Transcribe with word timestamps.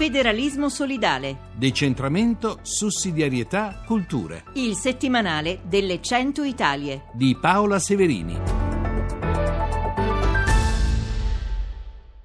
Federalismo 0.00 0.70
solidale. 0.70 1.50
Decentramento, 1.54 2.60
sussidiarietà, 2.62 3.82
culture. 3.84 4.44
Il 4.54 4.74
settimanale 4.74 5.60
delle 5.68 6.00
100 6.00 6.42
Italie. 6.42 7.02
Di 7.12 7.36
Paola 7.38 7.78
Severini. 7.78 8.59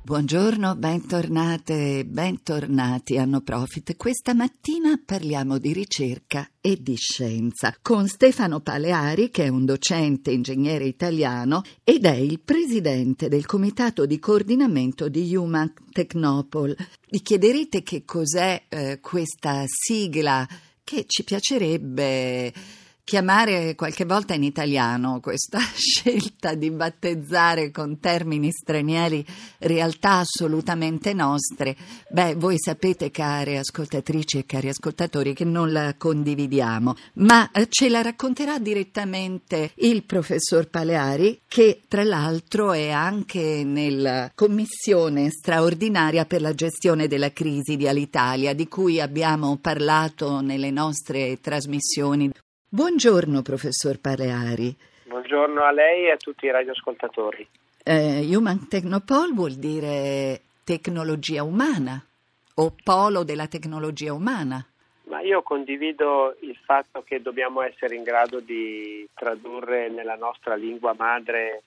Buongiorno, 0.06 0.76
bentornate 0.76 1.98
e 1.98 2.06
bentornati 2.06 3.18
a 3.18 3.26
No 3.26 3.42
Profit. 3.42 3.98
Questa 3.98 4.36
mattina 4.36 5.02
parliamo 5.04 5.58
di 5.58 5.74
ricerca 5.74 6.48
e 6.62 6.78
di 6.80 6.96
scienza 6.96 7.76
con 7.82 8.08
Stefano 8.08 8.60
Paleari, 8.60 9.32
che 9.32 9.46
è 9.46 9.48
un 9.48 9.66
docente 9.66 10.30
ingegnere 10.30 10.86
italiano 10.86 11.64
ed 11.84 12.06
è 12.06 12.14
il 12.14 12.40
presidente 12.40 13.30
del 13.30 13.48
comitato 13.48 14.06
di 14.06 14.20
coordinamento 14.20 15.10
di 15.10 15.36
Human 15.36 15.74
Technopol. 15.92 16.78
Vi 17.10 17.22
chiederete 17.24 17.82
che 17.82 18.06
cos'è 18.06 18.62
eh, 18.70 19.00
questa 19.02 19.64
sigla 19.66 20.48
che 20.84 21.06
ci 21.08 21.24
piacerebbe 21.24 22.54
chiamare 23.06 23.76
qualche 23.76 24.04
volta 24.04 24.34
in 24.34 24.44
italiano 24.44 25.20
questa 25.22 25.60
scelta 25.78 26.56
di 26.56 26.72
battezzare 26.72 27.70
con 27.70 28.00
termini 28.00 28.52
stranieri 28.52 29.24
realtà 29.60 30.18
assolutamente 30.18 31.14
nostre, 31.14 31.78
beh, 32.10 32.34
voi 32.36 32.56
sapete, 32.58 33.12
care 33.12 33.60
ascoltatrici 33.60 34.40
e 34.40 34.46
cari 34.46 34.70
ascoltatori, 34.70 35.34
che 35.36 35.46
non 35.46 35.72
la 35.72 35.94
condividiamo, 35.96 36.96
ma 37.14 37.52
eh, 37.52 37.68
ce 37.70 37.90
la 37.90 38.02
racconterà 38.02 38.58
direttamente 38.58 39.72
il 39.76 40.04
professor 40.04 40.68
Paleari, 40.68 41.42
che 41.48 41.82
tra 41.88 42.04
l'altro 42.04 42.74
è 42.74 42.90
anche 42.90 43.64
nella 43.64 44.32
commissione 44.34 45.30
straordinaria 45.30 46.26
per 46.26 46.42
la 46.42 46.56
gestione 46.56 47.08
della 47.08 47.32
crisi 47.32 47.78
di 47.78 47.88
Alitalia, 47.88 48.56
di 48.56 48.68
cui 48.68 49.00
abbiamo 49.00 49.58
parlato 49.58 50.42
nelle 50.42 50.72
nostre 50.72 51.40
trasmissioni. 51.40 52.32
Buongiorno, 52.76 53.42
professor 53.42 54.02
Paleari. 54.02 54.76
Buongiorno 55.06 55.64
a 55.64 55.72
lei 55.72 56.08
e 56.08 56.12
a 56.12 56.18
tutti 56.18 56.46
i 56.46 56.52
radioascoltatori. 56.52 57.48
Eh, 57.82 58.36
Human 58.36 58.68
Technopole 58.68 59.32
vuol 59.32 59.54
dire 59.54 60.42
tecnologia 60.66 61.42
umana 61.44 62.04
o 62.56 62.76
polo 62.84 63.24
della 63.24 63.48
tecnologia 63.48 64.12
umana. 64.12 64.62
Ma 65.04 65.22
io 65.22 65.42
condivido 65.42 66.36
il 66.42 66.58
fatto 66.66 67.02
che 67.04 67.22
dobbiamo 67.22 67.62
essere 67.62 67.96
in 67.96 68.04
grado 68.04 68.42
di 68.42 69.08
tradurre 69.14 69.88
nella 69.88 70.16
nostra 70.16 70.56
lingua 70.56 70.94
madre 70.98 71.64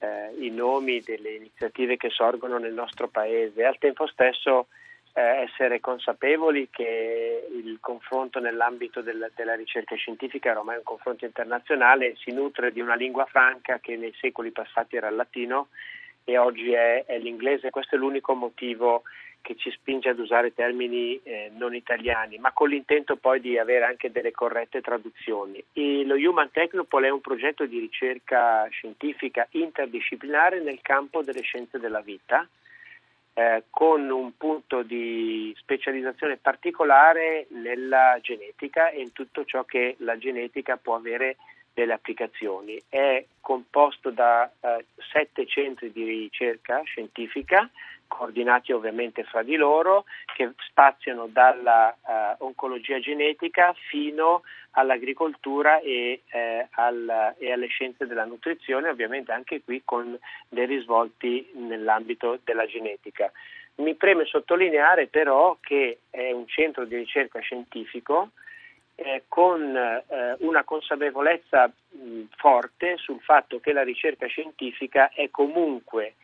eh, 0.00 0.34
i 0.44 0.50
nomi 0.50 1.00
delle 1.00 1.36
iniziative 1.36 1.96
che 1.96 2.10
sorgono 2.10 2.58
nel 2.58 2.74
nostro 2.74 3.06
paese 3.06 3.60
e 3.60 3.66
al 3.66 3.78
tempo 3.78 4.08
stesso 4.08 4.66
eh, 5.12 5.20
essere 5.42 5.80
consapevoli 5.80 6.68
che 6.70 7.48
il 7.52 7.78
confronto 7.80 8.38
nell'ambito 8.38 9.00
del, 9.00 9.30
della 9.34 9.54
ricerca 9.54 9.96
scientifica, 9.96 10.56
ormai 10.56 10.76
è 10.76 10.78
un 10.78 10.84
confronto 10.84 11.24
internazionale, 11.24 12.16
si 12.16 12.32
nutre 12.32 12.72
di 12.72 12.80
una 12.80 12.94
lingua 12.94 13.26
franca 13.26 13.78
che 13.80 13.96
nei 13.96 14.14
secoli 14.20 14.50
passati 14.50 14.96
era 14.96 15.08
il 15.08 15.16
latino 15.16 15.68
e 16.24 16.38
oggi 16.38 16.72
è, 16.72 17.04
è 17.06 17.18
l'inglese. 17.18 17.70
Questo 17.70 17.96
è 17.96 17.98
l'unico 17.98 18.34
motivo 18.34 19.02
che 19.42 19.56
ci 19.56 19.70
spinge 19.70 20.10
ad 20.10 20.18
usare 20.18 20.52
termini 20.52 21.18
eh, 21.22 21.50
non 21.56 21.74
italiani, 21.74 22.38
ma 22.38 22.52
con 22.52 22.68
l'intento 22.68 23.16
poi 23.16 23.40
di 23.40 23.58
avere 23.58 23.86
anche 23.86 24.12
delle 24.12 24.32
corrette 24.32 24.80
traduzioni. 24.80 25.64
E 25.72 26.04
lo 26.04 26.14
Human 26.14 26.50
Technopole 26.50 27.08
è 27.08 27.10
un 27.10 27.20
progetto 27.22 27.64
di 27.64 27.78
ricerca 27.78 28.66
scientifica 28.70 29.46
interdisciplinare 29.52 30.60
nel 30.60 30.80
campo 30.82 31.22
delle 31.22 31.40
scienze 31.40 31.78
della 31.78 32.00
vita 32.00 32.46
eh, 33.34 33.64
con 33.70 34.10
un 34.10 34.36
punto 34.36 34.82
di 34.82 35.54
specializzazione 35.58 36.36
particolare 36.36 37.46
nella 37.50 38.18
genetica 38.20 38.90
e 38.90 39.00
in 39.00 39.12
tutto 39.12 39.44
ciò 39.44 39.64
che 39.64 39.96
la 39.98 40.18
genetica 40.18 40.76
può 40.76 40.96
avere 40.96 41.36
delle 41.80 41.94
applicazioni. 41.94 42.80
È 42.88 43.24
composto 43.40 44.10
da 44.10 44.50
eh, 44.60 44.84
sette 45.10 45.46
centri 45.46 45.90
di 45.90 46.04
ricerca 46.04 46.82
scientifica 46.84 47.70
coordinati 48.06 48.72
ovviamente 48.72 49.22
fra 49.22 49.44
di 49.44 49.54
loro, 49.54 50.04
che 50.34 50.50
spaziano 50.66 51.28
dalla 51.28 51.96
uh, 52.00 52.44
oncologia 52.44 52.98
genetica 52.98 53.72
fino 53.88 54.42
all'agricoltura 54.72 55.78
e, 55.78 56.22
eh, 56.28 56.66
al, 56.72 57.36
e, 57.38 57.52
alle 57.52 57.68
scienze 57.68 58.08
della 58.08 58.24
nutrizione, 58.24 58.88
ovviamente 58.88 59.30
anche 59.30 59.62
qui 59.62 59.82
con 59.84 60.18
dei 60.48 60.66
risvolti 60.66 61.50
nell'ambito 61.54 62.40
della 62.42 62.66
genetica. 62.66 63.30
Mi 63.76 63.94
preme 63.94 64.24
sottolineare 64.24 65.06
però 65.06 65.56
che 65.60 66.00
è 66.10 66.32
un 66.32 66.48
centro 66.48 66.84
di 66.84 66.96
ricerca 66.96 67.38
scientifico 67.38 68.30
eh, 69.02 69.24
con 69.28 69.74
eh, 69.74 70.36
una 70.40 70.62
consapevolezza 70.62 71.66
mh, 71.90 72.22
forte 72.36 72.98
sul 72.98 73.20
fatto 73.20 73.58
che 73.58 73.72
la 73.72 73.82
ricerca 73.82 74.26
scientifica 74.26 75.10
è 75.10 75.30
comunque 75.30 76.14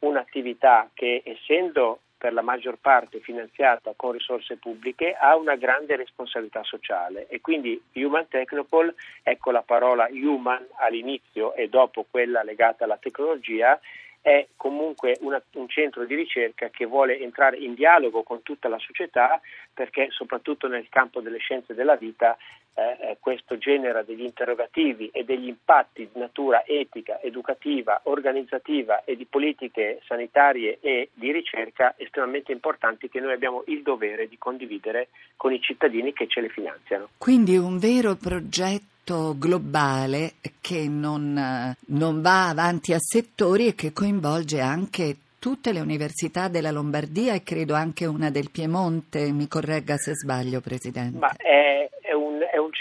un'attività 0.00 0.90
che 0.92 1.22
essendo 1.24 2.00
per 2.18 2.32
la 2.32 2.42
maggior 2.42 2.78
parte 2.80 3.20
finanziata 3.20 3.92
con 3.94 4.12
risorse 4.12 4.56
pubbliche 4.56 5.14
ha 5.14 5.36
una 5.36 5.56
grande 5.56 5.94
responsabilità 5.94 6.62
sociale. 6.64 7.26
E 7.28 7.40
quindi 7.40 7.80
Human 7.92 8.26
Technopole, 8.26 8.94
ecco 9.22 9.50
la 9.50 9.62
parola 9.62 10.08
human 10.10 10.66
all'inizio 10.78 11.54
e 11.54 11.68
dopo 11.68 12.06
quella 12.10 12.42
legata 12.42 12.84
alla 12.84 12.96
tecnologia, 12.96 13.78
è 14.24 14.46
comunque 14.56 15.18
una, 15.20 15.40
un 15.52 15.68
centro 15.68 16.06
di 16.06 16.14
ricerca 16.14 16.70
che 16.70 16.86
vuole 16.86 17.20
entrare 17.20 17.58
in 17.58 17.74
dialogo 17.74 18.22
con 18.22 18.40
tutta 18.42 18.68
la 18.70 18.78
società 18.78 19.38
perché 19.74 20.06
soprattutto 20.12 20.66
nel 20.66 20.88
campo 20.88 21.20
delle 21.20 21.36
scienze 21.36 21.74
della 21.74 21.96
vita 21.96 22.34
eh, 22.72 23.10
eh, 23.10 23.16
questo 23.20 23.58
genera 23.58 24.02
degli 24.02 24.22
interrogativi 24.22 25.10
e 25.12 25.24
degli 25.24 25.46
impatti 25.46 26.08
di 26.10 26.18
natura 26.18 26.64
etica, 26.64 27.20
educativa, 27.20 28.00
organizzativa 28.04 29.04
e 29.04 29.14
di 29.14 29.26
politiche 29.26 30.00
sanitarie 30.06 30.78
e 30.80 31.10
di 31.12 31.30
ricerca 31.30 31.92
estremamente 31.98 32.50
importanti 32.50 33.10
che 33.10 33.20
noi 33.20 33.34
abbiamo 33.34 33.62
il 33.66 33.82
dovere 33.82 34.26
di 34.26 34.38
condividere 34.38 35.08
con 35.36 35.52
i 35.52 35.60
cittadini 35.60 36.14
che 36.14 36.26
ce 36.26 36.40
le 36.40 36.48
finanziano. 36.48 37.10
Quindi 37.18 37.58
un 37.58 37.76
vero 37.76 38.14
progetto 38.16 38.93
globale 39.38 40.34
che 40.60 40.88
non, 40.88 41.74
non 41.86 42.22
va 42.22 42.48
avanti 42.48 42.92
a 42.92 42.98
settori 42.98 43.66
e 43.66 43.74
che 43.74 43.92
coinvolge 43.92 44.60
anche 44.60 45.16
tutte 45.38 45.72
le 45.72 45.80
università 45.80 46.48
della 46.48 46.70
Lombardia 46.70 47.34
e 47.34 47.42
credo 47.42 47.74
anche 47.74 48.06
una 48.06 48.30
del 48.30 48.50
Piemonte, 48.50 49.30
mi 49.30 49.46
corregga 49.46 49.96
se 49.96 50.14
sbaglio 50.14 50.60
Presidente. 50.60 51.18
Ma 51.18 51.30
è, 51.36 51.64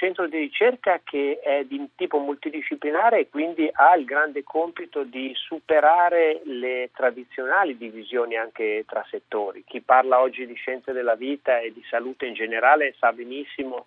centro 0.03 0.27
di 0.27 0.37
ricerca 0.37 0.99
che 1.01 1.39
è 1.39 1.63
di 1.63 1.87
tipo 1.95 2.19
multidisciplinare 2.19 3.19
e 3.19 3.29
quindi 3.29 3.69
ha 3.71 3.95
il 3.95 4.03
grande 4.03 4.43
compito 4.43 5.03
di 5.03 5.31
superare 5.33 6.41
le 6.43 6.89
tradizionali 6.93 7.77
divisioni 7.77 8.35
anche 8.35 8.83
tra 8.85 9.05
settori. 9.09 9.63
Chi 9.65 9.79
parla 9.79 10.19
oggi 10.19 10.45
di 10.45 10.55
scienze 10.55 10.91
della 10.91 11.15
vita 11.15 11.59
e 11.59 11.71
di 11.71 11.81
salute 11.89 12.25
in 12.25 12.33
generale 12.33 12.95
sa 12.99 13.13
benissimo 13.13 13.85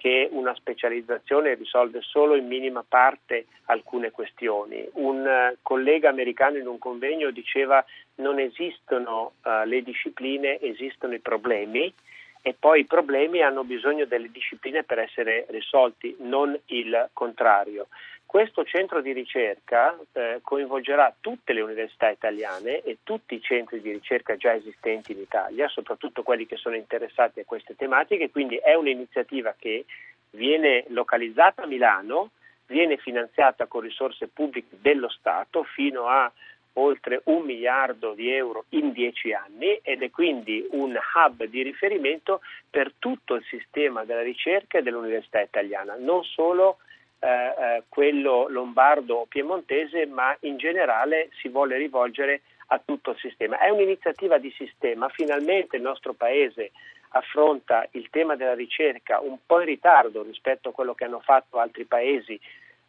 che 0.00 0.30
una 0.32 0.54
specializzazione 0.54 1.56
risolve 1.56 2.00
solo 2.00 2.34
in 2.34 2.46
minima 2.46 2.82
parte 2.88 3.44
alcune 3.66 4.10
questioni. 4.10 4.88
Un 4.94 5.26
uh, 5.26 5.58
collega 5.60 6.08
americano 6.08 6.56
in 6.56 6.66
un 6.66 6.78
convegno 6.78 7.30
diceva 7.30 7.84
non 8.14 8.38
esistono 8.38 9.32
uh, 9.42 9.66
le 9.66 9.82
discipline, 9.82 10.58
esistono 10.58 11.12
i 11.12 11.20
problemi 11.20 11.92
e 12.40 12.56
poi 12.58 12.80
i 12.80 12.86
problemi 12.86 13.42
hanno 13.42 13.62
bisogno 13.62 14.06
delle 14.06 14.30
discipline 14.30 14.84
per 14.84 15.00
essere 15.00 15.44
risolti, 15.50 16.16
non 16.20 16.58
il 16.68 17.10
contrario. 17.12 17.88
Questo 18.30 18.62
centro 18.62 19.00
di 19.00 19.12
ricerca 19.12 19.98
eh, 20.12 20.38
coinvolgerà 20.40 21.12
tutte 21.18 21.52
le 21.52 21.62
università 21.62 22.10
italiane 22.10 22.80
e 22.82 22.98
tutti 23.02 23.34
i 23.34 23.42
centri 23.42 23.80
di 23.80 23.90
ricerca 23.90 24.36
già 24.36 24.54
esistenti 24.54 25.10
in 25.10 25.18
Italia, 25.18 25.66
soprattutto 25.66 26.22
quelli 26.22 26.46
che 26.46 26.54
sono 26.54 26.76
interessati 26.76 27.40
a 27.40 27.44
queste 27.44 27.74
tematiche, 27.74 28.30
quindi 28.30 28.54
è 28.54 28.74
un'iniziativa 28.74 29.56
che 29.58 29.84
viene 30.30 30.84
localizzata 30.90 31.64
a 31.64 31.66
Milano, 31.66 32.30
viene 32.66 32.98
finanziata 32.98 33.66
con 33.66 33.80
risorse 33.80 34.28
pubbliche 34.28 34.76
dello 34.80 35.08
Stato 35.08 35.64
fino 35.64 36.06
a 36.06 36.30
oltre 36.74 37.22
un 37.24 37.42
miliardo 37.42 38.12
di 38.12 38.32
euro 38.32 38.66
in 38.68 38.92
dieci 38.92 39.32
anni 39.32 39.80
ed 39.82 40.04
è 40.04 40.10
quindi 40.10 40.64
un 40.70 40.96
hub 41.16 41.42
di 41.46 41.62
riferimento 41.62 42.42
per 42.70 42.92
tutto 42.96 43.34
il 43.34 43.42
sistema 43.50 44.04
della 44.04 44.22
ricerca 44.22 44.78
e 44.78 44.82
dell'università 44.82 45.40
italiana, 45.40 45.96
non 45.98 46.22
solo 46.22 46.78
eh, 47.20 47.28
eh, 47.28 47.82
quello 47.88 48.48
lombardo 48.48 49.16
o 49.16 49.26
piemontese, 49.26 50.06
ma 50.06 50.36
in 50.40 50.56
generale 50.56 51.28
si 51.40 51.48
vuole 51.48 51.76
rivolgere 51.76 52.42
a 52.68 52.80
tutto 52.84 53.10
il 53.10 53.18
sistema. 53.18 53.58
È 53.58 53.68
un'iniziativa 53.68 54.38
di 54.38 54.50
sistema, 54.56 55.08
finalmente 55.08 55.76
il 55.76 55.82
nostro 55.82 56.14
Paese 56.14 56.72
affronta 57.10 57.86
il 57.92 58.08
tema 58.10 58.36
della 58.36 58.54
ricerca 58.54 59.20
un 59.20 59.38
po' 59.44 59.60
in 59.60 59.66
ritardo 59.66 60.22
rispetto 60.22 60.68
a 60.68 60.72
quello 60.72 60.94
che 60.94 61.04
hanno 61.04 61.20
fatto 61.20 61.58
altri 61.58 61.84
paesi 61.84 62.38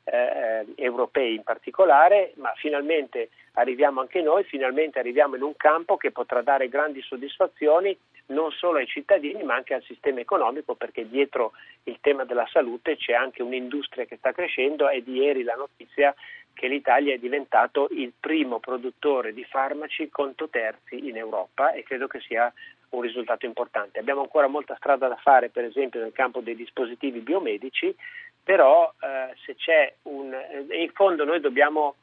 eh, 0.03 0.65
europei 0.75 1.36
in 1.36 1.44
particolare, 1.44 2.33
ma 2.36 2.51
finalmente 2.56 3.30
arriviamo 3.53 4.01
anche 4.01 4.21
noi, 4.21 4.44
finalmente 4.44 5.00
arriviamo 5.00 5.36
in 5.36 5.44
un 5.44 5.56
campo 5.56 5.98
che 5.98 6.12
potrà 6.12 6.42
dare 6.42 6.69
grandi 6.69 7.01
soddisfazioni 7.01 7.98
non 8.27 8.51
solo 8.51 8.77
ai 8.77 8.88
cittadini 8.88 9.44
ma 9.44 9.56
anche 9.56 9.74
al 9.74 9.83
sistema 9.83 10.21
economico 10.21 10.75
perché 10.75 11.07
dietro 11.07 11.51
il 11.83 11.98
tema 12.00 12.24
della 12.24 12.48
salute 12.50 12.95
c'è 12.95 13.13
anche 13.13 13.42
un'industria 13.42 14.06
che 14.06 14.18
sta 14.18 14.31
crescendo. 14.31 14.89
E 14.89 15.03
di 15.03 15.18
ieri 15.18 15.44
la 15.44 15.56
notizia 15.56 16.15
che 16.53 16.68
l'Italia 16.68 17.13
è 17.13 17.18
diventato 17.18 17.88
il 17.92 18.13
primo 18.18 18.59
produttore 18.59 19.33
di 19.33 19.44
farmaci 19.44 20.09
conto 20.09 20.50
terzi 20.50 21.07
in 21.07 21.18
Europa 21.18 21.71
e 21.74 21.83
credo 21.83 22.07
che 22.07 22.19
sia 22.19 22.51
un 22.91 23.01
risultato 23.01 23.45
importante. 23.45 23.99
Abbiamo 23.99 24.21
ancora 24.21 24.47
molta 24.47 24.75
strada 24.75 25.07
da 25.07 25.17
fare, 25.17 25.49
per 25.49 25.65
esempio, 25.65 25.99
nel 25.99 26.11
campo 26.13 26.39
dei 26.39 26.55
dispositivi 26.55 27.19
biomedici, 27.19 27.93
però 28.43 28.91
eh, 29.01 29.35
se 29.45 29.55
c'è 29.55 29.93
un. 30.03 30.33
Eh, 30.33 30.81
in 30.81 30.91
fondo 30.93 31.25
noi 31.25 31.39
dobbiamo 31.39 31.95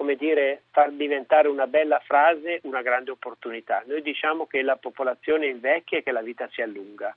come 0.00 0.14
dire, 0.14 0.62
far 0.70 0.92
diventare 0.92 1.46
una 1.46 1.66
bella 1.66 1.98
frase 1.98 2.60
una 2.62 2.80
grande 2.80 3.10
opportunità. 3.10 3.82
Noi 3.84 4.00
diciamo 4.00 4.46
che 4.46 4.62
la 4.62 4.76
popolazione 4.76 5.46
invecchia 5.46 5.98
e 5.98 6.02
che 6.02 6.10
la 6.10 6.22
vita 6.22 6.48
si 6.52 6.62
allunga, 6.62 7.14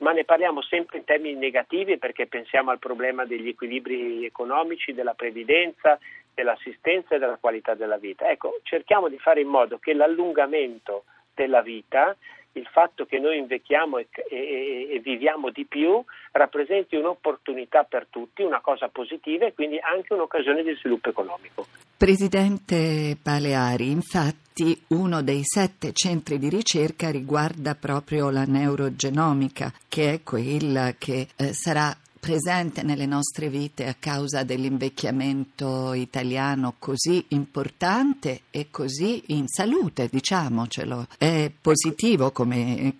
ma 0.00 0.12
ne 0.12 0.24
parliamo 0.24 0.60
sempre 0.60 0.98
in 0.98 1.04
termini 1.04 1.38
negativi 1.38 1.96
perché 1.96 2.26
pensiamo 2.26 2.70
al 2.70 2.78
problema 2.78 3.24
degli 3.24 3.48
equilibri 3.48 4.26
economici, 4.26 4.92
della 4.92 5.14
previdenza, 5.14 5.98
dell'assistenza 6.34 7.14
e 7.14 7.18
della 7.18 7.38
qualità 7.40 7.72
della 7.72 7.96
vita. 7.96 8.28
Ecco, 8.28 8.60
cerchiamo 8.64 9.08
di 9.08 9.18
fare 9.18 9.40
in 9.40 9.48
modo 9.48 9.78
che 9.78 9.94
l'allungamento 9.94 11.04
della 11.34 11.62
vita 11.62 12.14
il 12.58 12.66
fatto 12.66 13.04
che 13.04 13.18
noi 13.18 13.38
invecchiamo 13.38 13.98
e, 13.98 14.08
e, 14.28 14.88
e, 14.90 15.00
viviamo 15.00 15.50
di 15.50 15.64
più 15.66 16.02
rappresenti 16.32 16.96
un'opportunità 16.96 17.84
per 17.84 18.06
tutti, 18.08 18.42
una 18.42 18.60
cosa 18.60 18.88
positiva 18.88 19.46
e 19.46 19.54
quindi 19.54 19.78
anche 19.78 20.14
un'occasione 20.14 20.62
di 20.62 20.74
sviluppo 20.74 21.10
economico. 21.10 21.66
Presidente 21.96 23.16
Paleari, 23.22 23.90
infatti 23.90 24.78
uno 24.88 25.22
dei 25.22 25.42
sette 25.44 25.92
centri 25.92 26.38
di 26.38 26.48
ricerca 26.48 27.10
riguarda 27.10 27.74
proprio 27.74 28.30
la 28.30 28.44
neurogenomica, 28.44 29.72
che 29.88 30.12
è 30.12 30.22
quella 30.22 30.92
che 30.98 31.28
eh, 31.36 31.52
sarà 31.52 31.94
presente 32.26 32.82
nelle 32.82 33.06
nostre 33.06 33.48
vite 33.48 33.86
a 33.86 33.94
causa 33.94 34.42
dell'invecchiamento 34.42 35.92
italiano 35.92 36.74
così 36.80 37.24
importante 37.28 38.40
e 38.50 38.66
così 38.68 39.22
in 39.28 39.46
salute, 39.46 40.08
diciamocelo. 40.10 41.06
È 41.16 41.48
positivo 41.62 42.32
come 42.32 42.92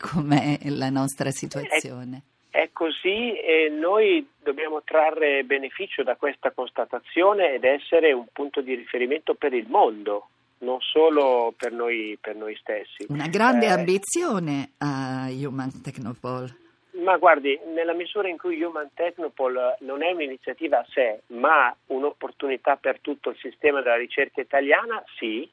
è 0.62 0.68
la 0.68 0.90
nostra 0.90 1.32
situazione. 1.32 2.22
È, 2.48 2.58
è 2.62 2.70
così 2.72 3.36
e 3.36 3.68
noi 3.68 4.24
dobbiamo 4.40 4.82
trarre 4.84 5.42
beneficio 5.42 6.04
da 6.04 6.14
questa 6.14 6.52
constatazione 6.52 7.54
ed 7.54 7.64
essere 7.64 8.12
un 8.12 8.26
punto 8.32 8.60
di 8.60 8.76
riferimento 8.76 9.34
per 9.34 9.52
il 9.52 9.66
mondo 9.68 10.28
non 10.58 10.78
solo 10.80 11.52
per 11.54 11.72
noi, 11.72 12.16
per 12.18 12.36
noi 12.36 12.56
stessi. 12.56 13.04
Una 13.08 13.26
grande 13.26 13.66
eh, 13.66 13.70
ambizione 13.70 14.70
a 14.78 15.26
Human 15.28 15.82
Technopole. 15.82 16.64
Ma 16.98 17.18
guardi, 17.18 17.58
nella 17.74 17.92
misura 17.92 18.28
in 18.28 18.38
cui 18.38 18.62
Human 18.62 18.90
Technopol 18.94 19.76
non 19.80 20.02
è 20.02 20.12
un'iniziativa 20.12 20.78
a 20.78 20.86
sé, 20.88 21.20
ma 21.28 21.74
un'opportunità 21.86 22.76
per 22.76 23.00
tutto 23.00 23.30
il 23.30 23.36
sistema 23.36 23.82
della 23.82 23.96
ricerca 23.96 24.40
italiana, 24.40 25.04
sì. 25.16 25.48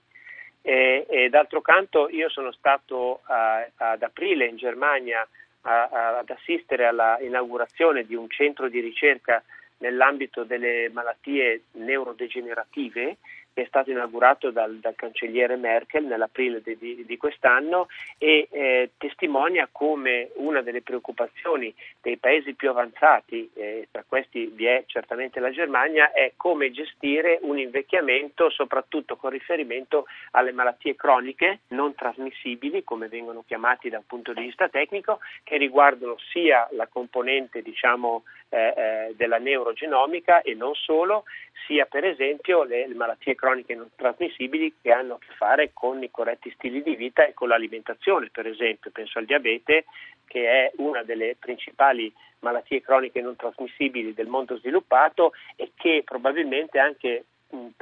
E, 0.66 1.06
e 1.10 1.30
d'altro 1.30 1.60
canto 1.60 2.08
io 2.10 2.30
sono 2.30 2.54
stato 2.54 3.20
a, 3.24 3.68
ad 3.76 4.02
aprile 4.02 4.46
in 4.46 4.56
Germania 4.56 5.28
a, 5.64 5.90
a, 5.92 6.18
ad 6.20 6.30
assistere 6.30 6.86
alla 6.86 7.20
inaugurazione 7.20 8.06
di 8.06 8.16
un 8.16 8.30
centro 8.30 8.70
di 8.70 8.80
ricerca 8.80 9.44
nell'ambito 9.80 10.46
delle 10.46 10.90
malattie 10.94 11.64
neurodegenerative 11.72 13.18
che 13.54 13.64
è 13.64 13.66
stato 13.68 13.92
inaugurato 13.92 14.52
dal, 14.52 14.78
dal 14.78 14.96
cancelliere 14.96 15.56
Merkel 15.56 16.06
nell'aprile 16.06 16.62
di, 16.64 17.04
di, 17.06 17.18
quest'anno 17.18 17.88
e 18.18 18.48
eh, 18.52 18.92
testimonia 18.98 19.70
come 19.72 20.32
una 20.36 20.62
delle 20.62 20.82
preoccupazioni 20.82 21.74
dei 22.02 22.18
paesi 22.18 22.54
più 22.54 22.70
avanzati, 22.70 23.50
eh, 23.54 23.88
tra 23.92 24.04
questi 24.08 24.48
vi 24.48 24.66
è 24.66 24.84
certamente 24.88 25.40
la 25.40 25.52
Germania, 25.52 26.12
è 26.12 26.34
come 26.36 26.72
gestire 26.72 27.40
un 27.42 27.60
invecchiamento 27.60 28.50
soprattutto 28.50 29.16
con 29.16 29.30
riferimento 29.30 30.06
alle 30.32 30.52
malattie 30.52 30.96
croniche 30.96 31.60
non 31.70 31.96
trasmissibili, 31.96 32.84
come 32.84 33.08
vengono 33.08 33.44
chiamati 33.46 33.90
da 33.90 33.98
un 33.98 34.06
punto 34.06 34.34
di 34.34 34.42
vista 34.42 34.68
tecnico, 34.70 35.20
che 35.44 35.58
riguardano 35.58 36.18
sia 36.32 36.68
la 36.72 36.88
componente 36.88 37.62
diciamo, 37.62 38.24
eh, 38.54 38.74
eh 38.76 39.14
della 39.16 39.38
neurogenomica 39.38 40.42
e 40.42 40.54
non 40.54 40.74
solo, 40.76 41.24
sia 41.66 41.86
per 41.86 42.06
esempio 42.06 42.64
le, 42.64 42.88
le 42.88 42.94
malattie 42.94 43.36
croniche 43.36 43.76
non 43.76 43.90
trasmissibili 43.96 44.76
che 44.82 44.92
hanno 44.92 45.16
a 45.16 45.20
che 45.20 45.34
fare 45.36 45.72
con 45.74 46.02
i 46.04 46.12
corretti 46.12 46.52
stili 46.56 46.82
di 46.84 46.96
vita 46.96 47.26
e 47.26 47.34
con 47.34 47.48
l'alimentazione, 47.48 48.30
per 48.32 48.48
esempio, 48.48 48.92
penso 48.92 49.20
al 49.20 49.26
diabete 49.26 49.86
che 50.26 50.48
è 50.48 50.72
una 50.78 51.04
delle 51.04 51.36
principali 51.40 52.12
malattie 52.40 52.82
croniche 52.82 53.22
non 53.22 53.36
trasmissibili 53.36 54.14
del 54.14 54.28
mondo 54.28 54.58
sviluppato 54.58 55.32
e 55.56 55.72
che 55.76 56.02
probabilmente 56.06 56.80
anche 56.80 57.26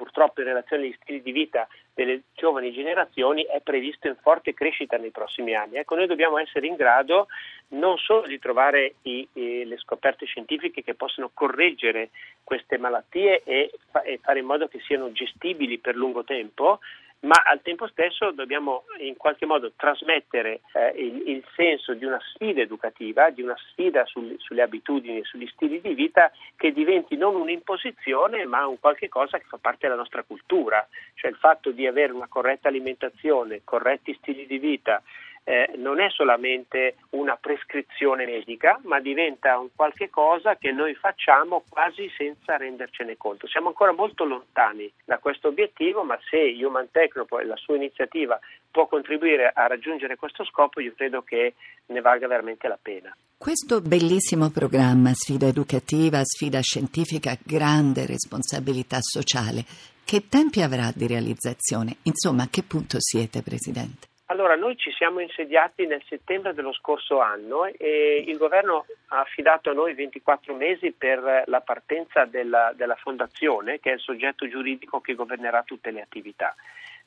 purtroppo 0.01 0.42
in 0.42 0.48
relazione 0.48 0.86
agli 0.86 0.98
stili 1.00 1.21
di 1.21 1.31
vita 1.31 1.68
delle 1.94 2.24
giovani 2.33 2.71
generazioni 2.71 3.44
è 3.44 3.62
previsto 3.62 4.07
in 4.07 4.15
forte 4.19 4.56
crescita 4.56 4.98
nei 4.98 5.12
prossimi 5.12 5.53
anni. 5.53 5.77
Ecco, 5.77 5.94
noi 5.94 6.07
dobbiamo 6.07 6.39
essere 6.39 6.65
in 6.65 6.75
grado 6.75 7.27
non 7.69 7.98
solo 7.98 8.25
di 8.25 8.39
trovare 8.39 8.95
i, 9.03 9.27
i, 9.33 9.63
le 9.63 9.77
scoperte 9.77 10.25
scientifiche 10.25 10.81
che 10.81 10.95
possono 10.95 11.30
correggere 11.31 12.09
queste 12.44 12.80
malattie 12.80 13.44
e, 13.44 13.71
fa, 13.92 14.01
e 14.01 14.19
fare 14.19 14.39
in 14.39 14.45
modo 14.45 14.68
che 14.68 14.80
siano 14.80 15.12
gestibili 15.12 15.77
per 15.77 15.95
lungo 15.95 16.24
tempo, 16.24 16.80
ma 17.21 17.44
al 17.45 17.62
tempo 17.62 17.88
stesso 17.88 18.31
dobbiamo 18.31 18.85
in 19.00 19.15
qualche 19.15 19.45
modo 19.45 19.71
trasmettere 19.75 20.62
eh, 20.73 20.94
il, 20.95 21.27
il, 21.27 21.45
senso 21.56 21.94
di 21.94 22.06
una 22.06 22.19
sfida 22.33 22.62
educativa, 22.62 23.29
di 23.29 23.44
una 23.44 23.57
sfida 23.69 24.06
sul, 24.06 24.35
sulle 24.39 24.63
abitudini 24.63 25.23
sugli 25.23 25.47
stili 25.53 25.81
di 25.81 25.94
vita 25.94 26.31
che 26.56 26.71
diventi 26.71 27.18
non 27.18 27.35
un'imposizione 27.35 28.45
ma 28.45 28.65
un 28.65 28.79
qualche 28.79 29.07
cosa 29.07 29.38
che 29.38 29.45
fa 29.47 29.57
parte 29.57 29.88
della 29.88 30.00
nostra 30.00 30.23
cultura, 30.23 30.88
cioè 31.13 31.29
il 31.29 31.38
fatto 31.38 31.71
di 31.71 31.85
avere 31.85 32.12
una 32.12 32.27
corretta 32.27 32.69
alimentazione, 32.69 33.62
corretti 33.63 34.15
stili 34.15 34.47
di 34.47 34.57
vita, 34.57 35.03
eh, 35.43 35.73
non 35.77 35.99
è 35.99 36.09
solamente 36.09 36.95
una 37.11 37.35
prescrizione 37.35 38.25
medica, 38.25 38.79
ma 38.83 38.99
diventa 38.99 39.57
un 39.57 39.69
qualche 39.75 40.09
cosa 40.09 40.55
che 40.55 40.71
noi 40.71 40.93
facciamo 40.95 41.63
quasi 41.67 42.11
senza 42.15 42.57
rendercene 42.57 43.17
conto. 43.17 43.47
Siamo 43.47 43.69
ancora 43.69 43.91
molto 43.91 44.23
lontani 44.23 44.91
da 45.03 45.17
questo 45.17 45.47
obiettivo, 45.47 46.03
ma 46.03 46.19
se 46.29 46.38
Human 46.38 46.89
Technopo 46.91 47.39
e 47.39 47.45
la 47.45 47.55
sua 47.55 47.75
iniziativa 47.75 48.39
può 48.69 48.88
contribuire 48.88 49.51
a 49.53 49.67
raggiungere 49.67 50.15
questo 50.15 50.45
scopo, 50.45 50.79
io 50.79 50.93
credo 50.95 51.21
che 51.24 51.55
ne 51.88 52.01
valga 52.01 52.27
veramente 52.27 52.67
la 52.67 52.79
pena. 52.81 53.15
Questo 53.38 53.81
bellissimo 53.81 54.51
programma, 54.51 55.13
sfida 55.13 55.48
educativa, 55.48 56.21
sfida 56.24 56.62
scientifica, 56.62 57.36
grande 57.43 58.05
responsabilità 58.05 59.00
sociale, 59.01 59.65
che 60.05 60.27
tempi 60.29 60.62
avrà 60.62 60.91
di 60.93 61.07
realizzazione? 61.07 61.98
Insomma, 62.03 62.43
a 62.43 62.48
che 62.50 62.63
punto 62.63 62.98
siete, 63.00 63.41
Presidente? 63.41 64.11
Allora, 64.31 64.55
noi 64.55 64.77
ci 64.77 64.91
siamo 64.93 65.19
insediati 65.19 65.85
nel 65.85 66.01
settembre 66.07 66.53
dello 66.53 66.71
scorso 66.71 67.19
anno 67.19 67.65
e 67.65 68.23
il 68.25 68.38
governo 68.38 68.85
ha 69.07 69.19
affidato 69.19 69.69
a 69.69 69.73
noi 69.73 69.93
24 69.93 70.55
mesi 70.55 70.93
per 70.93 71.43
la 71.47 71.59
partenza 71.59 72.23
della, 72.23 72.71
della 72.73 72.95
fondazione, 72.95 73.81
che 73.81 73.89
è 73.91 73.95
il 73.95 74.00
soggetto 74.00 74.47
giuridico 74.47 75.01
che 75.01 75.15
governerà 75.15 75.63
tutte 75.63 75.91
le 75.91 76.01
attività. 76.01 76.55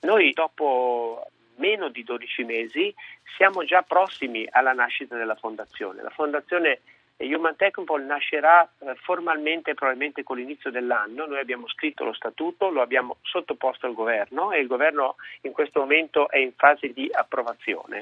Noi 0.01 0.33
dopo 0.35 1.27
meno 1.57 1.89
di 1.89 2.05
12 2.05 2.45
mesi 2.45 2.95
siamo 3.39 3.65
già 3.65 3.81
prossimi 3.81 4.47
alla 4.51 4.75
nascita 4.75 5.17
della 5.17 5.37
fondazione. 5.37 6.03
La 6.03 6.11
fondazione 6.11 6.81
Human 7.17 7.57
Technopol 7.57 8.03
nascerà 8.03 8.69
eh, 8.79 8.95
formalmente 8.97 9.75
probabilmente 9.75 10.23
con 10.25 10.37
l'inizio 10.37 10.71
dell'anno, 10.71 11.27
noi 11.27 11.39
abbiamo 11.39 11.69
scritto 11.69 12.05
lo 12.05 12.13
statuto, 12.13 12.71
lo 12.71 12.83
abbiamo 12.83 13.19
sottoposto 13.23 13.87
al 13.87 13.95
governo 13.95 14.51
e 14.51 14.61
il 14.61 14.67
governo 14.67 15.17
in 15.43 15.53
questo 15.53 15.81
momento 15.81 16.29
è 16.29 16.39
in 16.39 16.53
fase 16.57 16.93
di 16.93 17.09
approvazione. 17.13 18.01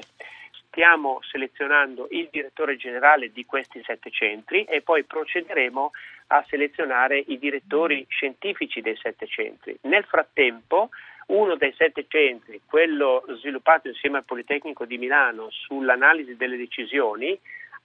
Stiamo 0.67 1.19
selezionando 1.21 2.07
il 2.09 2.29
direttore 2.31 2.75
generale 2.75 3.31
di 3.31 3.45
questi 3.45 3.83
sette 3.83 4.09
centri 4.09 4.63
e 4.63 4.81
poi 4.81 5.03
procederemo 5.03 5.91
a 6.27 6.43
selezionare 6.47 7.19
i 7.19 7.37
direttori 7.37 8.03
scientifici 8.09 8.81
dei 8.81 8.95
sette 8.95 9.27
centri. 9.27 9.77
Nel 9.81 10.03
frattempo 10.05 10.89
uno 11.27 11.55
dei 11.55 11.73
sette 11.77 12.05
centri, 12.07 12.61
quello 12.65 13.23
sviluppato 13.37 13.87
insieme 13.87 14.17
al 14.17 14.25
Politecnico 14.25 14.85
di 14.85 14.97
Milano 14.97 15.49
sull'analisi 15.51 16.35
delle 16.35 16.57
decisioni, 16.57 17.39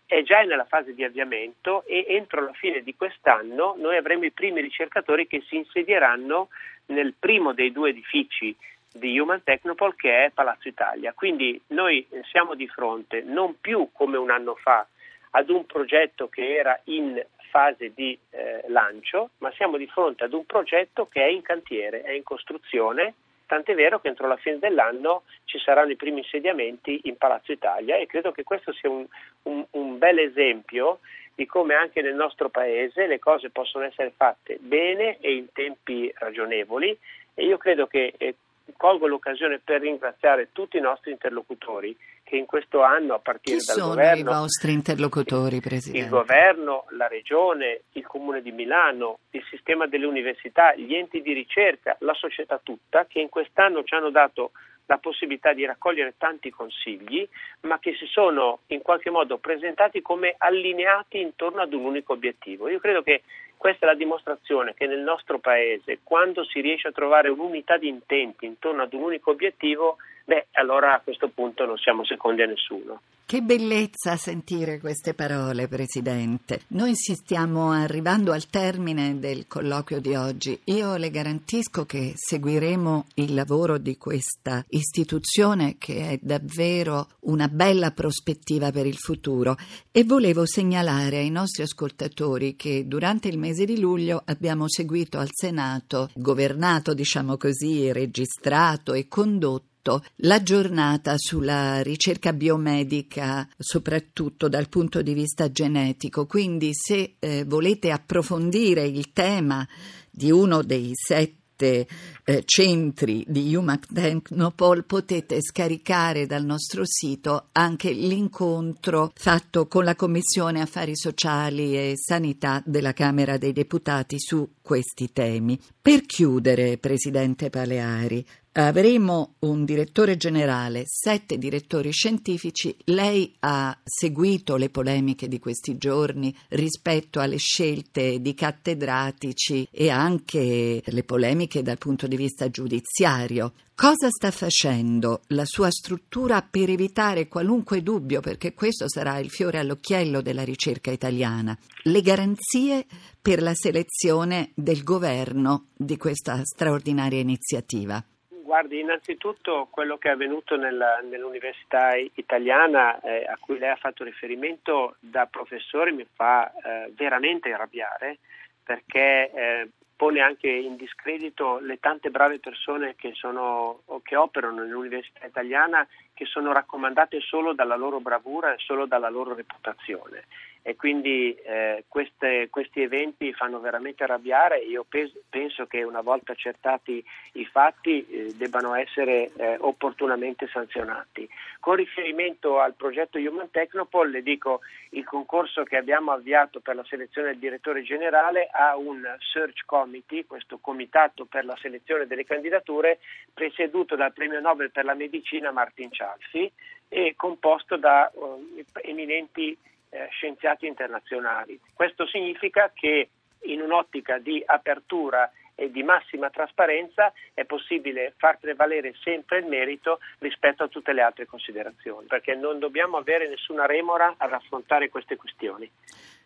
è 0.09 0.23
già 0.23 0.41
nella 0.41 0.65
fase 0.65 0.95
di 0.95 1.05
avviamento 1.05 1.85
e 1.85 2.07
entro 2.09 2.43
la 2.43 2.55
fine 2.55 2.83
di 2.83 2.97
quest'anno 2.97 3.75
noi 3.77 3.99
avremo 3.99 4.25
i 4.25 4.31
primi 4.31 4.62
ricercatori 4.62 5.27
che 5.27 5.43
si 5.47 5.57
insedieranno 5.57 6.49
nel 6.87 7.12
primo 7.19 7.53
dei 7.53 7.71
due 7.73 7.91
edifici 7.91 8.57
di 8.91 9.19
Human 9.19 9.43
Technopol 9.43 9.95
che 9.95 10.25
è 10.25 10.31
Palazzo 10.31 10.67
Italia. 10.67 11.12
Quindi 11.12 11.61
noi 11.69 12.09
siamo 12.31 12.55
di 12.55 12.67
fronte 12.69 13.21
non 13.21 13.61
più 13.61 13.91
come 13.93 14.17
un 14.17 14.31
anno 14.31 14.55
fa 14.55 14.87
ad 15.33 15.50
un 15.50 15.67
progetto 15.67 16.31
che 16.31 16.57
era 16.57 16.81
in 16.85 17.23
fase 17.50 17.93
di 17.95 18.19
eh, 18.31 18.65
lancio, 18.69 19.33
ma 19.38 19.53
siamo 19.53 19.77
di 19.77 19.87
fronte 19.88 20.25
ad 20.25 20.33
un 20.33 20.47
progetto 20.47 21.07
che 21.07 21.23
è 21.23 21.29
in 21.29 21.43
cantiere, 21.43 22.00
è 22.00 22.12
in 22.12 22.23
costruzione, 22.23 23.12
tant'è 23.49 23.75
vero 23.75 23.99
che 23.99 24.09
entro 24.09 24.28
la 24.28 24.37
fine 24.37 24.59
dell'anno 24.59 25.23
ci 25.47 25.59
saranno 25.59 25.90
i 25.90 25.97
primi 25.97 26.19
insediamenti 26.19 27.00
in 27.05 27.17
Palazzo 27.17 27.50
Italia 27.50 27.97
e 27.97 28.07
credo 28.07 28.31
che 28.31 28.45
questo 28.45 28.73
sia 28.73 28.90
un, 28.90 29.07
un, 29.45 29.64
un 29.71 29.99
bel 29.99 30.19
esempio 30.19 31.00
di 31.35 31.47
come 31.47 31.75
anche 31.75 32.02
nel 32.02 32.14
nostro 32.14 32.50
paese 32.50 33.07
le 33.07 33.19
cose 33.19 33.50
possono 33.50 33.85
essere 33.85 34.12
fatte 34.14 34.59
bene 34.61 35.19
e 35.21 35.35
in 35.35 35.47
tempi 35.52 36.12
ragionevoli. 36.17 36.97
E 37.35 37.45
io 37.45 37.57
credo 37.57 37.87
che 37.87 38.12
eh, 38.19 38.35
colgo 38.76 39.07
l'occasione 39.07 39.61
per 39.61 39.81
ringraziare 39.81 40.50
tutti 40.52 40.76
i 40.76 40.81
nostri 40.81 41.12
interlocutori 41.12 41.97
che 42.28 42.37
in 42.37 42.44
questo 42.44 42.82
anno 42.82 43.14
a 43.14 43.18
partire 43.18 43.56
Chi 43.56 43.64
dal 43.64 43.76
sono 43.76 43.88
governo 43.88 44.20
i 44.20 44.35
vostri 44.35 44.73
interlocutori, 44.73 45.61
Presidente? 45.61 46.04
il 46.04 46.11
governo, 46.11 46.85
la 46.90 47.08
regione, 47.08 47.80
il 47.92 48.06
comune 48.06 48.42
di 48.42 48.52
Milano, 48.52 49.20
il 49.30 49.42
sistema 49.49 49.87
delle 49.87 50.04
università, 50.04 50.75
gli 50.75 50.94
enti 50.94 51.23
di 51.23 51.32
ricerca, 51.32 51.97
la 52.00 52.12
società 52.12 52.61
tutta 52.62 53.06
che 53.06 53.20
in 53.20 53.30
quest'anno 53.30 53.82
ci 53.82 53.94
hanno 53.94 54.11
dato 54.11 54.50
la 54.87 54.99
possibilità 54.99 55.54
di 55.54 55.64
raccogliere 55.64 56.14
tanti 56.18 56.50
consigli, 56.50 57.26
ma 57.62 57.78
che 57.78 57.94
si 57.94 58.06
sono 58.06 58.61
in 58.68 58.82
qualche 58.82 59.11
modo 59.11 59.38
presentati 59.38 60.02
come 60.02 60.35
allineati 60.37 61.20
intorno 61.20 61.62
ad 61.62 61.73
un 61.73 61.85
unico 61.85 62.12
obiettivo. 62.12 62.68
Io 62.68 62.78
credo 62.78 63.02
che 63.02 63.23
questa 63.56 63.87
è 63.87 63.88
la 63.88 63.94
dimostrazione 63.94 64.75
che 64.75 64.87
nel 64.87 65.00
nostro 65.00 65.38
Paese, 65.38 66.00
quando 66.02 66.44
si 66.44 66.61
riesce 66.61 66.88
a 66.88 66.92
trovare 66.92 67.28
un'unità 67.28 67.76
di 67.76 67.88
intenti 67.88 68.47
intorno 68.47 68.82
ad 68.82 68.92
un 68.92 69.02
unico 69.02 69.30
obiettivo, 69.30 69.97
beh, 70.28 70.49
allora 70.52 70.94
a 70.94 71.00
questo 71.00 71.30
punto 71.30 71.64
non 71.64 71.78
siamo 71.78 72.04
secondi 72.04 72.42
a 72.42 72.47
nessuno. 72.47 73.00
Che 73.25 73.42
bellezza 73.42 74.16
sentire 74.16 74.78
queste 74.78 75.12
parole, 75.12 75.68
Presidente. 75.68 76.62
Noi 76.68 76.94
si 76.94 77.14
stiamo 77.14 77.73
arrivando 77.73 78.32
al 78.32 78.49
termine 78.49 79.18
del 79.18 79.47
colloquio 79.47 80.00
di 80.00 80.14
oggi. 80.14 80.58
Io 80.64 80.97
le 80.97 81.11
garantisco 81.11 81.85
che 81.85 82.12
seguiremo 82.14 83.06
il 83.16 83.35
lavoro 83.35 83.76
di 83.76 83.99
questa 83.99 84.64
istituzione 84.68 85.76
che 85.76 86.11
è 86.11 86.18
davvero 86.23 87.08
una 87.20 87.49
bella 87.49 87.90
prospettiva 87.90 88.70
per 88.70 88.87
il 88.87 88.97
futuro 88.97 89.56
e 89.92 90.04
volevo 90.04 90.47
segnalare 90.47 91.18
ai 91.18 91.30
nostri 91.30 91.62
ascoltatori 91.62 92.56
che 92.56 92.87
durante 92.87 93.28
il 93.28 93.38
mese 93.38 93.66
di 93.66 93.78
luglio 93.78 94.23
abbiamo 94.25 94.64
seguito 94.68 95.18
al 95.18 95.28
Senato, 95.30 96.08
governato 96.14 96.94
diciamo 96.94 97.37
così, 97.37 97.92
registrato 97.92 98.94
e 98.94 99.06
condotto 99.06 99.68
la 100.16 100.42
giornata 100.42 101.14
sulla 101.16 101.83
ricerca 101.83 102.33
biomedica, 102.33 103.49
soprattutto 103.57 104.49
dal 104.49 104.68
punto 104.68 105.02
di 105.02 105.14
vista 105.14 105.50
genetico. 105.50 106.26
Quindi, 106.26 106.71
se 106.73 107.16
eh, 107.18 107.45
volete 107.45 107.90
approfondire 107.90 108.85
il 108.85 109.12
tema 109.12 109.66
di 110.11 110.30
uno 110.30 110.62
dei 110.62 110.90
sette 110.92 111.87
eh, 112.25 112.42
centri 112.45 113.25
di 113.26 113.54
Human 113.54 113.80
Technopol 113.92 114.85
potete 114.85 115.40
scaricare 115.42 116.26
dal 116.26 116.45
nostro 116.45 116.83
sito 116.85 117.49
anche 117.52 117.90
l'incontro 117.90 119.11
fatto 119.14 119.66
con 119.66 119.85
la 119.85 119.97
Commissione 119.97 120.61
Affari 120.61 120.97
Sociali 120.97 121.76
e 121.76 121.95
Sanità 121.97 122.62
della 122.64 122.92
Camera 122.92 123.38
dei 123.38 123.52
Deputati 123.52 124.16
su 124.18 124.54
questi 124.61 125.12
temi. 125.12 125.59
Per 125.80 126.02
chiudere, 126.02 126.78
Presidente 126.78 127.50
Paleari, 127.50 128.25
Avremo 128.52 129.35
un 129.40 129.64
direttore 129.64 130.17
generale, 130.17 130.83
sette 130.87 131.38
direttori 131.38 131.93
scientifici. 131.93 132.75
Lei 132.87 133.33
ha 133.40 133.78
seguito 133.85 134.57
le 134.57 134.69
polemiche 134.69 135.28
di 135.28 135.38
questi 135.38 135.78
giorni 135.78 136.35
rispetto 136.49 137.21
alle 137.21 137.37
scelte 137.37 138.21
di 138.21 138.35
cattedratici 138.35 139.69
e 139.71 139.90
anche 139.90 140.83
le 140.85 141.05
polemiche 141.05 141.62
dal 141.62 141.78
punto 141.78 142.09
di 142.09 142.17
vista 142.17 142.50
giudiziario. 142.50 143.52
Cosa 143.76 144.09
sta 144.11 144.33
facendo 144.33 145.21
la 145.28 145.45
sua 145.45 145.71
struttura 145.71 146.43
per 146.43 146.69
evitare 146.69 147.28
qualunque 147.28 147.81
dubbio, 147.81 148.21
perché 148.21 148.52
questo 148.55 148.88
sarà 148.88 149.19
il 149.19 149.31
fiore 149.31 149.61
all'occhiello 149.61 150.21
della 150.21 150.43
ricerca 150.43 150.90
italiana? 150.90 151.57
Le 151.85 152.00
garanzie 152.00 152.87
per 153.23 153.40
la 153.40 153.55
selezione 153.55 154.50
del 154.55 154.83
governo 154.83 155.67
di 155.76 155.97
questa 155.97 156.40
straordinaria 156.43 157.21
iniziativa. 157.21 158.05
Guardi, 158.49 158.81
innanzitutto 158.81 159.69
quello 159.71 159.99
che 159.99 160.09
è 160.09 160.12
avvenuto 160.12 160.57
nella, 160.57 161.00
nell'università 161.02 161.95
italiana 162.14 162.99
eh, 163.00 163.26
a 163.26 163.37
cui 163.38 163.59
lei 163.59 163.69
ha 163.69 163.76
fatto 163.76 164.05
riferimento 164.05 164.97
da 165.00 165.26
professore 165.26 165.93
mi 165.93 166.07
fa 166.14 166.50
eh, 166.50 166.90
veramente 166.97 167.52
arrabbiare 167.52 168.17
perché 168.62 169.31
eh, 169.31 169.69
pone 169.95 170.21
anche 170.21 170.49
in 170.49 170.76
discredito 170.76 171.59
le 171.59 171.78
tante 171.78 172.09
brave 172.09 172.38
persone 172.38 172.95
che, 172.97 173.12
sono, 173.12 173.83
che 174.02 174.17
operano 174.17 174.62
nell'università 174.62 175.26
italiana 175.26 175.87
che 176.14 176.25
sono 176.25 176.50
raccomandate 176.50 177.21
solo 177.21 177.52
dalla 177.52 177.76
loro 177.76 178.00
bravura 178.00 178.55
e 178.55 178.59
solo 178.61 178.87
dalla 178.87 179.11
loro 179.11 179.35
reputazione 179.35 180.25
e 180.62 180.77
quindi 180.77 181.35
eh, 181.35 181.85
queste, 181.88 182.49
questi 182.50 182.83
eventi 182.83 183.33
fanno 183.33 183.61
veramente 183.61 184.05
arrabbiare. 184.05 184.59
Io 184.59 184.85
pes- 184.88 185.17
penso 185.29 185.67
che 185.67 185.83
una 185.83 186.00
volta 186.00 186.33
accertati 186.33 187.05
i 187.33 187.45
fatti 187.47 188.07
eh, 188.07 188.35
debbano 188.35 188.75
essere 188.75 189.31
eh, 189.37 189.57
opportunamente 189.61 190.49
sanzionati. 190.49 191.29
Con 191.61 191.77
riferimento 191.77 192.61
al 192.61 192.75
progetto 192.75 193.19
Human 193.19 193.50
Technopol, 193.50 194.11
le 194.11 194.23
dico 194.23 194.61
il 194.91 195.05
concorso 195.05 195.65
che 195.65 195.77
abbiamo 195.77 196.12
avviato 196.12 196.61
per 196.61 196.75
la 196.75 196.85
selezione 196.85 197.29
del 197.29 197.38
direttore 197.38 197.83
generale 197.83 198.49
ha 198.50 198.77
un 198.77 199.03
search 199.19 199.65
committee, 199.65 200.27
questo 200.27 200.59
comitato 200.59 201.25
per 201.25 201.45
la 201.45 201.57
selezione 201.61 202.07
delle 202.07 202.25
candidature, 202.25 202.99
presieduto 203.33 203.97
dal 203.97 204.12
premio 204.12 204.41
Nobel 204.41 204.71
per 204.71 204.85
la 204.85 204.95
medicina 204.95 205.50
Martin 205.50 205.91
Cialfi 205.93 206.50
e 206.88 207.15
composto 207.17 207.77
da 207.77 208.11
uh, 208.15 208.65
eminenti 208.83 209.57
eh, 209.90 210.09
scienziati 210.11 210.66
internazionali. 210.66 211.59
Questo 211.73 212.07
significa 212.07 212.71
che 212.75 213.09
in 213.42 213.61
un'ottica 213.61 214.18
di 214.18 214.42
apertura 214.45 215.30
e 215.54 215.73
di 215.73 215.83
massima 215.83 216.30
trasparenza 216.30 217.12
è 217.35 217.45
possibile 217.45 218.14
far 218.16 218.38
prevalere 218.38 218.95
sempre 219.02 219.38
il 219.38 219.47
merito 219.47 219.99
rispetto 220.18 220.62
a 220.62 220.68
tutte 220.68 220.92
le 220.92 221.02
altre 221.02 221.26
considerazioni, 221.26 222.07
perché 222.07 222.37
non 222.37 222.61
dobbiamo 222.61 222.97
avere 222.97 223.28
nessuna 223.28 223.66
remora 223.66 224.14
ad 224.16 224.33
affrontare 224.33 224.88
queste 224.88 225.16
questioni. 225.16 225.68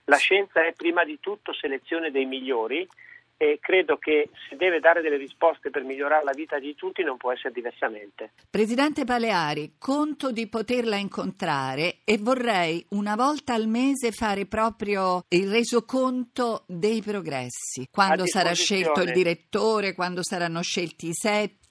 La 0.05 0.17
scienza 0.17 0.63
è 0.65 0.75
prima 0.75 1.05
di 1.05 1.19
tutto 1.19 1.55
selezione 1.55 2.11
dei 2.11 2.27
migliori 2.27 2.87
e 3.43 3.59
credo 3.61 3.97
che 3.97 4.31
se 4.49 4.55
deve 4.55 4.79
dare 4.79 5.03
delle 5.03 5.17
risposte 5.17 5.71
per 5.71 5.83
migliorare 5.83 6.23
la 6.23 6.31
vita 6.33 6.61
di 6.61 6.77
tutti 6.77 7.03
non 7.03 7.17
può 7.17 7.33
essere 7.33 7.53
diversamente. 7.53 8.35
Presidente 8.49 9.05
Paleari, 9.05 9.73
conto 9.79 10.31
di 10.31 10.47
poterla 10.47 10.95
incontrare 10.95 12.03
e 12.05 12.19
vorrei 12.19 12.87
una 12.91 13.17
volta 13.17 13.55
al 13.55 13.67
mese 13.67 14.13
fare 14.13 14.47
proprio 14.47 15.25
il 15.31 15.51
resoconto 15.51 16.63
dei 16.69 17.03
progressi, 17.03 17.89
quando 17.91 18.29
sarà 18.29 18.53
scelto 18.53 19.03
il 19.03 19.11
direttore, 19.11 19.93
quando 19.93 20.23
saranno 20.23 20.63
scelti 20.63 21.09
i 21.09 21.13
sette 21.13 21.62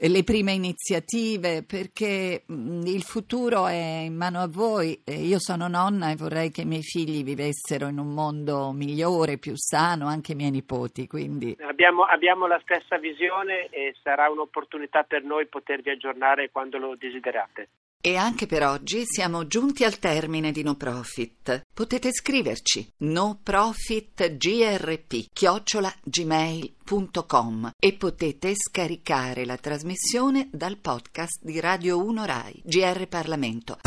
le 0.00 0.24
prime 0.24 0.52
iniziative, 0.52 1.62
perché 1.62 2.44
il 2.46 3.02
futuro 3.02 3.66
è 3.66 4.02
in 4.04 4.14
mano 4.14 4.40
a 4.40 4.48
voi. 4.48 5.02
Io 5.06 5.38
sono 5.38 5.68
nonna 5.68 6.10
e 6.10 6.16
vorrei 6.16 6.50
che 6.50 6.62
i 6.62 6.66
miei 6.66 6.82
figli 6.82 7.22
vivessero 7.24 7.88
in 7.88 7.98
un 7.98 8.14
mondo 8.14 8.72
migliore, 8.72 9.38
più 9.38 9.52
sano, 9.56 10.06
anche 10.06 10.32
i 10.32 10.36
miei 10.36 10.50
nipoti. 10.50 11.06
Quindi... 11.06 11.56
Abbiamo, 11.60 12.04
abbiamo 12.04 12.46
la 12.46 12.60
stessa 12.62 12.98
visione 12.98 13.68
e 13.70 13.94
sarà 14.02 14.30
un'opportunità 14.30 15.02
per 15.02 15.22
noi 15.22 15.46
potervi 15.46 15.90
aggiornare 15.90 16.50
quando 16.50 16.78
lo 16.78 16.96
desiderate. 16.96 17.68
E 18.00 18.14
anche 18.14 18.46
per 18.46 18.62
oggi 18.62 19.02
siamo 19.04 19.48
giunti 19.48 19.82
al 19.82 19.98
termine 19.98 20.52
di 20.52 20.62
No 20.62 20.76
Profit. 20.76 21.62
Potete 21.74 22.12
scriverci 22.12 22.88
noprofitgrp 22.98 25.30
chiocciola 25.32 25.92
gmail.com 26.04 27.72
e 27.76 27.94
potete 27.94 28.52
scaricare 28.54 29.44
la 29.44 29.56
trasmissione 29.56 30.48
dal 30.52 30.78
podcast 30.78 31.42
di 31.42 31.58
Radio 31.58 32.00
1 32.04 32.24
Rai 32.24 32.62
GR 32.64 33.08
Parlamento. 33.08 33.78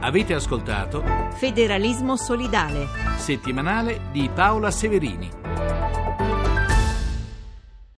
Avete 0.00 0.34
ascoltato 0.34 1.04
Federalismo 1.36 2.16
solidale 2.16 2.88
settimanale 3.18 4.08
di 4.10 4.28
Paola 4.28 4.72
Severini. 4.72 5.41